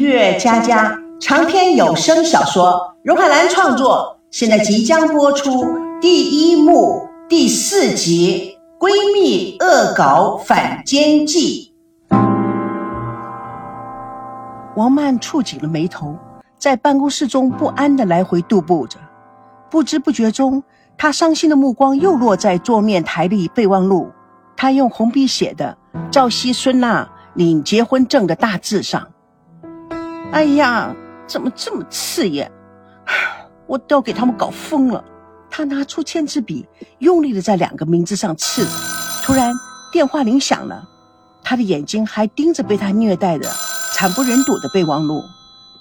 [0.00, 11.74] 月佳佳长篇有声小说，荣海兰创作，现在即将播出第一幕第四集《闺蜜恶搞反间计》。
[14.74, 16.16] 王曼蹙紧了眉头，
[16.56, 18.96] 在办公室中不安的来回踱步着，
[19.70, 20.62] 不知不觉中，
[20.96, 24.08] 她伤心的目光又落在桌面台历备忘录，
[24.56, 25.76] 她用红笔写的
[26.10, 29.06] 赵熙、孙娜领结婚证的大字上。
[30.32, 30.94] 哎呀，
[31.26, 32.50] 怎么这么刺眼？
[33.66, 35.04] 我都要给他们搞疯了！
[35.50, 36.68] 他拿出签字笔，
[36.98, 38.64] 用力的在两个名字上刺。
[39.24, 39.52] 突然，
[39.92, 40.88] 电话铃响了，
[41.42, 43.48] 他的眼睛还盯着被他虐待的
[43.92, 45.20] 惨不忍睹的备忘录，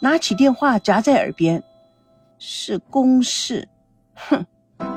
[0.00, 1.62] 拿起电话夹在耳边，
[2.38, 3.68] 是公事。
[4.14, 4.46] 哼！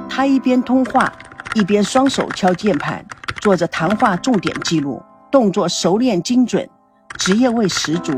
[0.10, 1.12] 他一边通话，
[1.54, 3.06] 一边双手敲键盘，
[3.42, 6.70] 做着谈话重点记录，动作熟练精准，
[7.18, 8.18] 职业味十足。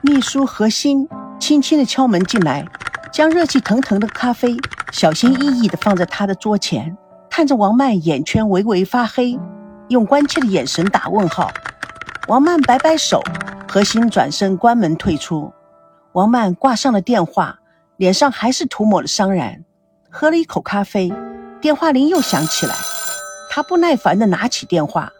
[0.00, 1.08] 秘书何欣
[1.40, 2.64] 轻轻地敲门进来，
[3.12, 4.56] 将热气腾腾的咖啡
[4.92, 6.96] 小心翼翼地放在他的桌前，
[7.28, 9.36] 看着王曼眼圈微微发黑，
[9.88, 11.50] 用关切的眼神打问号。
[12.28, 13.20] 王曼摆摆手，
[13.66, 15.52] 何欣转身关门退出。
[16.12, 17.58] 王曼挂上了电话，
[17.96, 19.64] 脸上还是涂抹了伤然。
[20.10, 21.12] 喝了一口咖啡，
[21.60, 22.74] 电话铃又响起来，
[23.50, 25.10] 他不耐烦地拿起电话，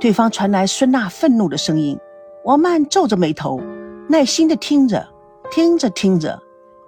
[0.00, 1.96] 对方传来孙娜愤怒的声音。
[2.44, 3.60] 王曼皱着眉头。
[4.06, 5.08] 耐心的听着，
[5.50, 6.38] 听着听着，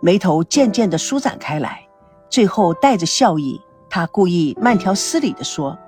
[0.01, 1.81] 眉头渐渐的舒展开来，
[2.29, 3.59] 最后带着笑意，
[3.89, 5.79] 他故意慢条斯理地说：“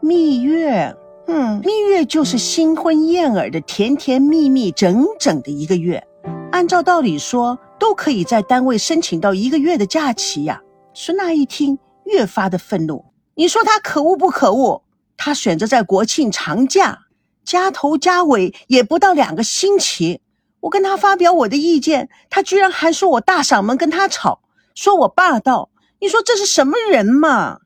[0.00, 0.94] 蜜月，
[1.26, 6.06] 嗯，蜜月就是新婚燕尔的甜甜蜜蜜，整整的一个月。
[6.52, 10.62] 按照道理说，都可以在单位申请到一个月的假期呀。”
[10.94, 14.84] 孙娜一听，越发的愤怒：“你说他可恶不可恶？
[15.16, 17.00] 他选择在国庆长假，
[17.44, 20.20] 加头加尾也不到两个星期。”
[20.60, 24.42] 我跟他发表我的意见，他居然还说我大嗓门跟他吵，
[24.74, 25.70] 说我霸道。
[26.00, 27.60] 你说这是什么人嘛？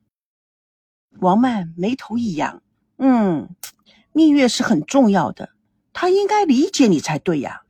[1.21, 2.63] 王曼眉头一扬，
[2.99, 3.49] 嗯，
[4.13, 5.51] 蜜月是很重要的，
[5.93, 7.63] 他应该理解你才对呀。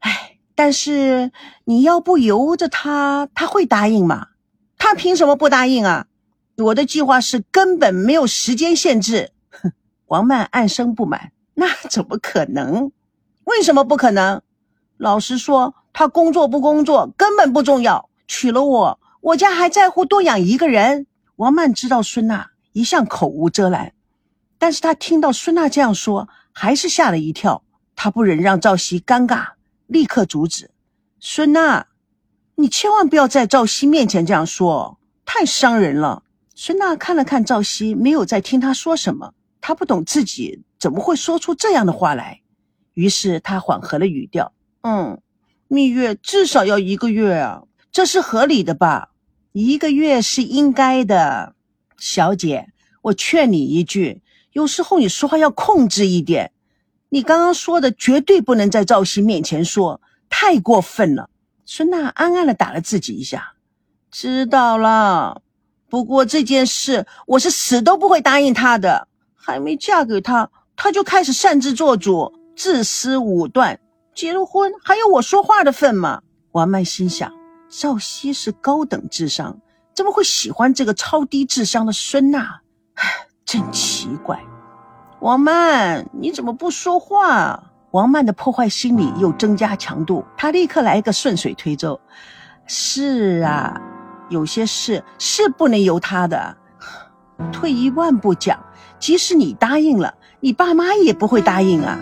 [0.00, 1.32] 哎，但是
[1.64, 4.28] 你要不由着他，他会答应吗？
[4.76, 6.06] 他凭什么不答应啊？
[6.58, 9.32] 我的计划是根本没有时间限制。
[10.08, 12.92] 王曼暗生不满，那怎么可能？
[13.44, 14.42] 为什么不可能？
[15.00, 18.10] 老实说，他工作不工作根本不重要。
[18.28, 21.06] 娶了我，我家还在乎多养一个人。
[21.36, 23.94] 王曼知道孙娜一向口无遮拦，
[24.58, 27.62] 但是她听到孙娜这样说，还是吓了一跳。
[27.96, 29.52] 她不忍让赵熙尴尬，
[29.86, 30.70] 立刻阻止
[31.18, 31.86] ：“孙娜，
[32.56, 36.24] 你千万不要在赵熙面前这样说，太伤人了。”
[36.54, 39.32] 孙娜看了看赵熙，没有再听他说什么。
[39.62, 42.42] 她不懂自己怎么会说出这样的话来，
[42.92, 44.52] 于是她缓和了语调。
[44.82, 45.20] 嗯，
[45.68, 49.10] 蜜月至少要一个月啊，这是合理的吧？
[49.52, 51.54] 一个月是应该的，
[51.98, 52.68] 小姐，
[53.02, 56.52] 我劝你一句，有时候你说话要控制一点。
[57.10, 61.28] 你刚刚说的绝对不能在赵熙面前说，太过分了。
[61.66, 63.54] 孙娜暗暗的打了自己一下，
[64.10, 65.42] 知道了。
[65.88, 69.08] 不过这件事我是死都不会答应他的。
[69.34, 73.80] 还没嫁给他，他就开始擅自做主，自私武断。
[74.20, 76.20] 结了婚还有我说话的份吗？
[76.52, 77.32] 王曼心想，
[77.70, 79.56] 赵熙是高等智商，
[79.94, 82.60] 怎么会喜欢这个超低智商的孙娜？
[82.96, 84.38] 唉，真奇怪。
[85.20, 87.72] 王曼，你怎么不说话？
[87.92, 91.98] 王曼的破坏心理又增加强度，她立刻来一个顺水推舟。
[92.66, 93.80] 是啊，
[94.28, 96.58] 有些事是不能由他的。
[97.50, 98.62] 退一万步讲，
[98.98, 101.98] 即使你答应了，你爸妈也不会答应啊。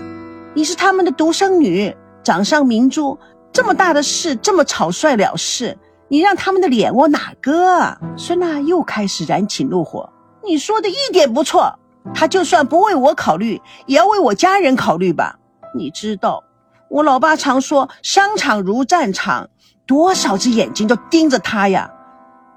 [0.54, 3.18] 你是他们的独生女，掌上明珠，
[3.52, 5.76] 这么大的事这么草率了事，
[6.08, 7.98] 你让他们的脸往哪搁啊？
[8.16, 10.08] 孙娜又开始燃起怒火。
[10.44, 11.78] 你说的一点不错，
[12.14, 15.38] 他就算不为我考虑，也要为我家人考虑吧？
[15.74, 16.42] 你知道，
[16.88, 19.48] 我老爸常说商场如战场，
[19.86, 21.90] 多少只眼睛都盯着他呀。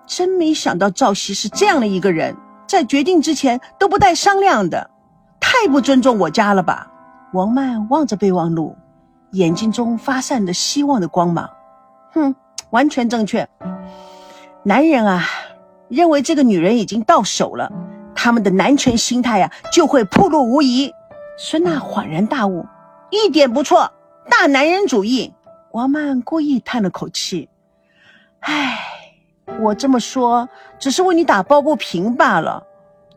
[0.08, 2.36] 真没想到赵熙是这样的一个人，
[2.68, 4.90] 在决定之前都不带商量的，
[5.40, 6.88] 太不尊重我家了吧？
[7.34, 8.76] 王曼望着备忘录，
[9.32, 11.50] 眼睛中发散着希望的光芒。
[12.14, 12.36] 哼，
[12.70, 13.48] 完全正确。
[14.64, 15.24] 男人啊，
[15.88, 17.72] 认为这个女人已经到手了，
[18.14, 20.94] 他们的男权心态啊就会暴露无遗。
[21.38, 22.66] 孙娜恍然大悟，
[23.10, 23.92] 一点不错，
[24.30, 25.34] 大男人主义。
[25.72, 27.48] 王曼故意叹了口气，
[28.42, 28.78] 唉，
[29.62, 32.62] 我这么说只是为你打抱不平罢了，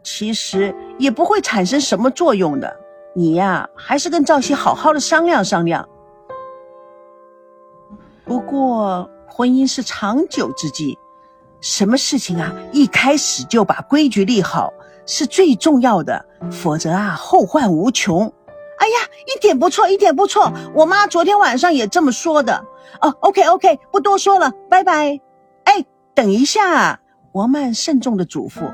[0.05, 2.77] 其实也不会产生什么作用的。
[3.13, 5.89] 你呀，还是跟赵熙好好的商量商量。
[8.25, 10.99] 不过，婚姻是长久之计，
[11.61, 14.73] 什么事情啊，一开始就把规矩立好
[15.07, 18.33] 是最重要的，否则啊，后患无穷。
[18.79, 18.95] 哎呀，
[19.35, 20.53] 一点不错，一点不错。
[20.75, 22.65] 我妈昨天晚上也这么说的。
[23.01, 25.21] 哦， OK OK，不多说了，拜拜。
[25.65, 25.85] 哎，
[26.15, 27.01] 等一下，
[27.33, 28.73] 王曼慎重的嘱咐，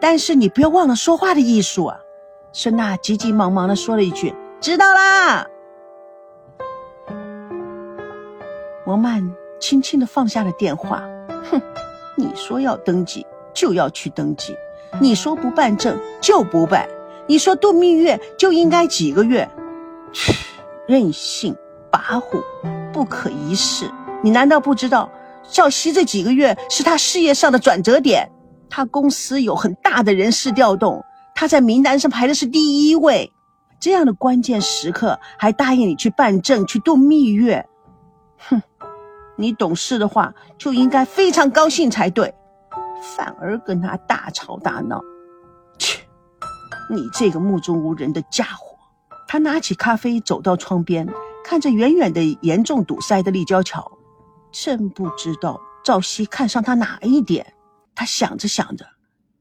[0.00, 1.96] 但是你不要忘了说话的艺术啊。
[2.52, 5.46] 孙娜急急忙忙的说了一句：“知道啦。”
[8.86, 11.02] 王曼轻轻的放下了电话。
[11.50, 11.60] 哼，
[12.16, 14.54] 你说要登记就要去登记，
[15.00, 16.88] 你说不办证就不办。
[17.26, 19.48] 你说度蜜月就应该几个月？
[20.86, 21.56] 任性
[21.90, 22.42] 跋扈，
[22.92, 23.90] 不可一世！
[24.22, 25.10] 你难道不知道
[25.50, 28.30] 赵熙这几个月是他事业上的转折点？
[28.68, 31.02] 他公司有很大的人事调动，
[31.34, 33.32] 他在名单上排的是第一位。
[33.80, 37.66] 这样的关键时刻还答应你去办证、去度蜜月？
[38.48, 38.62] 哼！
[39.36, 42.34] 你懂事的话就应该非常高兴才对，
[43.16, 45.00] 反而跟他大吵大闹。
[45.78, 46.00] 切！
[46.90, 48.76] 你这个目中无人的家伙！
[49.26, 51.08] 他拿起咖啡，走到窗边，
[51.42, 53.90] 看着远远的严重堵塞的立交桥，
[54.52, 57.54] 真不知道赵熙看上他哪一点。
[57.94, 58.86] 他想着想着，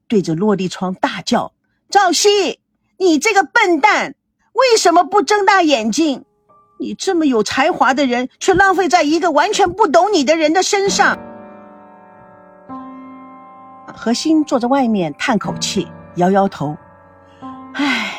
[0.08, 1.54] 对着落地窗大叫
[1.92, 2.60] ：“赵熙，
[2.98, 4.16] 你这个笨蛋，
[4.54, 6.26] 为什么不睁大眼睛？
[6.84, 11.18] 你这么有才华的人，却浪费在一个完全不懂你的人的身上。”
[13.96, 16.76] 何心坐在外面叹口气，摇摇头。
[17.74, 18.14] 唉，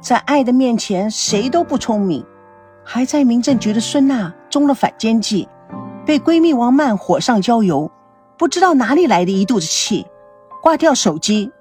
[0.00, 2.24] 在爱的面前，谁都不聪明。
[2.82, 5.46] 还在民政局的孙娜中了反间计，
[6.06, 7.90] 被闺蜜王曼火上浇油，
[8.38, 10.06] 不知道哪里来的一肚子气，
[10.62, 11.52] 挂掉手机，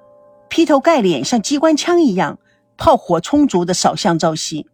[0.48, 2.40] 劈头盖脸像机关枪一样，
[2.78, 4.68] 炮火充足的扫向朝夕。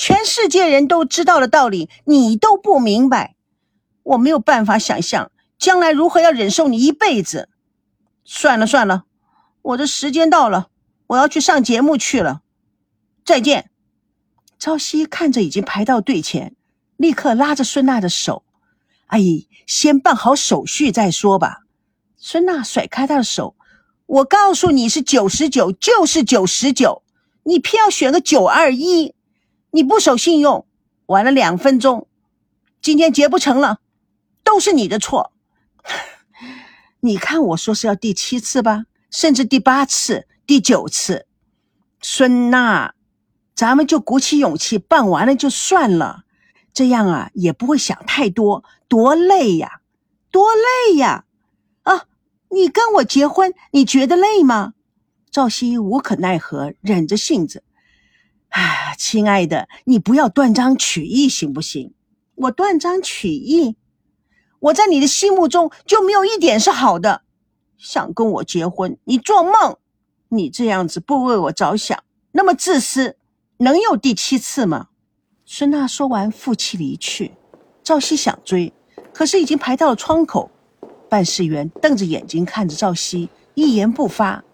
[0.00, 3.34] 全世界人都知道的道理，你都不明白，
[4.02, 7.50] 我没有办法想象将来如何要忍受你一辈子。
[8.24, 9.04] 算了算了，
[9.60, 10.68] 我的时间到了。
[11.08, 12.40] 我要去上节目去了，
[13.26, 13.70] 再见。
[14.58, 16.56] 朝夕看着已经排到队前，
[16.96, 18.42] 立刻拉着孙娜的手
[19.08, 21.58] ：“阿姨，先办好手续再说吧。”
[22.16, 23.54] 孙娜甩开他的手
[24.06, 27.02] ：“我告诉你是九十九，就是九十九，
[27.42, 29.14] 你偏要选个九二一，
[29.72, 30.66] 你不守信用，
[31.06, 32.08] 晚了两分钟，
[32.82, 33.80] 今天结不成了，
[34.42, 35.32] 都是你的错。
[37.00, 41.26] 你看我说是要第七次吧，甚至第八次。”第九次，
[42.02, 42.92] 孙娜，
[43.54, 46.24] 咱们就鼓起勇气办完了就算了，
[46.74, 49.80] 这样啊也不会想太多，多累呀，
[50.32, 51.24] 多累呀！
[51.84, 52.06] 啊，
[52.48, 54.74] 你跟我结婚，你觉得累吗？
[55.30, 57.62] 赵熙无可奈何，忍着性子。
[58.50, 61.92] 啊，亲爱的，你不要断章取义行不行？
[62.34, 63.76] 我断章取义？
[64.58, 67.22] 我在你的心目中就没有一点是好的。
[67.78, 69.76] 想跟我结婚，你做梦！
[70.28, 72.02] 你这样子不为我着想，
[72.32, 73.16] 那么自私，
[73.58, 74.88] 能有第七次吗？
[75.44, 77.32] 孙娜说完，负气离去。
[77.82, 78.72] 赵熙想追，
[79.12, 80.50] 可是已经排到了窗口。
[81.08, 84.44] 办事员瞪着眼睛看着赵熙，一言不发。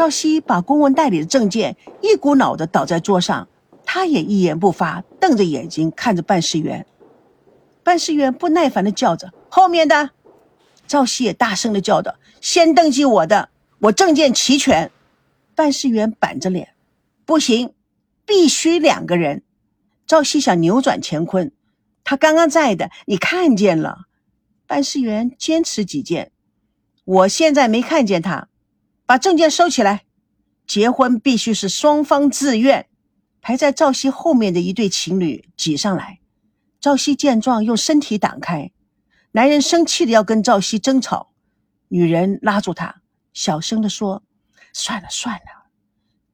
[0.00, 3.46] 赵熙把公文袋里的证件一股脑的倒在桌上，
[3.84, 6.86] 他也一言不发，瞪着眼睛看着办事员。
[7.82, 10.08] 办事员不耐烦的叫着：“后面的！”
[10.88, 14.90] 赵熙也大声的叫道：“先登记我的。”我证件齐全，
[15.54, 16.70] 办事员板着脸，
[17.26, 17.74] 不行，
[18.24, 19.42] 必须两个人。
[20.06, 21.52] 赵熙想扭转乾坤，
[22.04, 24.06] 他刚刚在的，你看见了。
[24.66, 26.32] 办事员坚持己见，
[27.04, 28.48] 我现在没看见他，
[29.10, 30.04] 把证件收起来。
[30.68, 32.88] 结婚必须是双方自愿。
[33.40, 36.20] 排在赵熙后面的一对情侣挤上来，
[36.80, 38.70] 赵熙见状用身体挡开，
[39.32, 41.32] 男人生气的要跟赵熙争吵，
[41.88, 43.02] 女人拉住他。
[43.32, 44.22] 小声的说
[44.72, 45.66] ：“算了算了，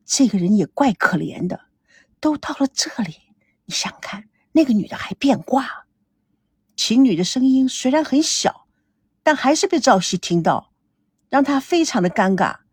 [0.05, 1.59] 这个人也怪可怜的，
[2.21, 3.17] 都到了这里，
[3.65, 5.87] 你想看那个女的还变卦。”
[6.77, 8.67] 情侣的声音虽然很小，
[9.23, 10.75] 但还是被赵熙听到，
[11.31, 12.66] 让他非常的尴尬。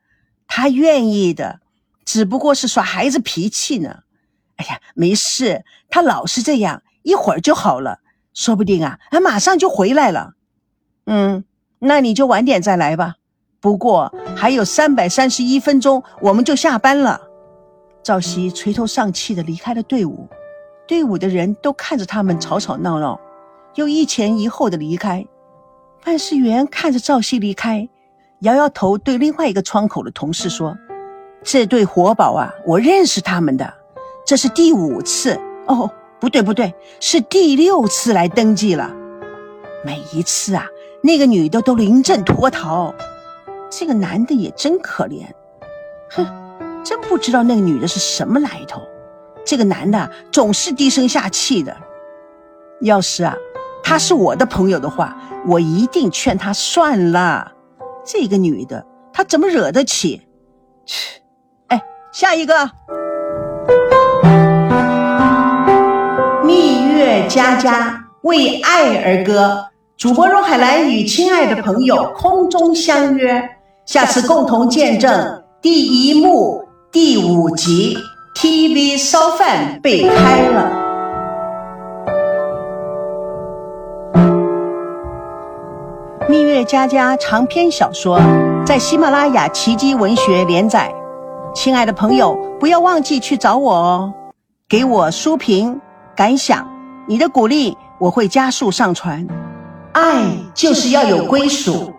[0.56, 1.62] 他愿意的，
[2.06, 4.02] 只不过是耍孩子脾气呢。
[4.58, 8.02] 哎呀，没事，他老是这样，一会儿就好了，
[8.36, 10.34] 说不定啊，他马上就回来了。
[11.08, 11.44] 嗯，
[11.80, 13.16] 那你就晚点再来吧。
[13.60, 17.20] 不过还有三百三十一分钟，我们就下班了。
[18.04, 20.30] 赵熙垂头丧气地离开了队伍，
[20.88, 23.20] 队伍的人都看着他们吵吵闹闹，
[23.74, 25.26] 又一前一后的离开。
[26.04, 27.90] 办事员看着赵熙离开，
[28.44, 30.78] 摇摇头，对另外一个窗口的同事说
[31.44, 33.74] ：“这对活宝啊，我认识他们的，
[34.26, 38.94] 这是第五次哦，不对不对，是第六次来登记了。
[39.86, 40.66] 每一次啊，
[41.02, 42.94] 那个女的都临阵脱逃，
[43.72, 45.26] 这个男的也真可怜。
[46.12, 46.28] 哼，
[46.84, 48.82] 真不知道那个女的是什么来头。
[49.46, 51.74] 这个男的总是低声下气的。
[52.82, 53.38] 要是啊，
[53.82, 57.54] 他是我的朋友的话，我一定劝他算了。
[58.06, 60.22] 这个女的，她怎么惹得起？
[60.86, 61.22] 切！
[61.68, 61.82] 哎，
[62.12, 62.70] 下一个。
[66.44, 69.66] 蜜月佳佳为爱而歌，
[69.98, 73.42] 主播荣海兰与亲爱的朋友空中相约，
[73.86, 77.98] 下次共同见证第一幕第五集
[78.36, 80.83] TV 烧饭被开了。
[86.34, 88.20] 蜜月佳佳长篇小说
[88.66, 90.92] 在喜马拉雅奇迹文学连载，
[91.54, 94.14] 亲爱的朋友，不要忘记去找我哦，
[94.68, 95.80] 给我书评
[96.16, 96.68] 感想，
[97.08, 99.28] 你的鼓励我会加速上传。
[99.92, 100.24] 爱
[100.56, 101.93] 就是要有归属。